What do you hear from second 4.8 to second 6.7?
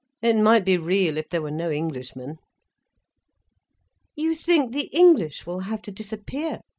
English will have to disappear?"